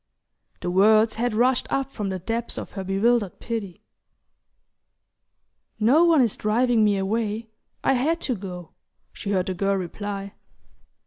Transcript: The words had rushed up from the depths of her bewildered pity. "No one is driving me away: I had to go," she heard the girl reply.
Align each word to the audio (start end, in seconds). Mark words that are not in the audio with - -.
The 0.61 0.71
words 0.71 1.13
had 1.17 1.35
rushed 1.35 1.67
up 1.71 1.91
from 1.91 2.09
the 2.09 2.17
depths 2.17 2.57
of 2.57 2.71
her 2.71 2.83
bewildered 2.83 3.39
pity. 3.39 3.83
"No 5.79 6.05
one 6.05 6.23
is 6.23 6.35
driving 6.35 6.83
me 6.83 6.97
away: 6.97 7.49
I 7.83 7.93
had 7.93 8.19
to 8.21 8.33
go," 8.33 8.71
she 9.13 9.29
heard 9.29 9.45
the 9.45 9.53
girl 9.53 9.75
reply. 9.75 10.33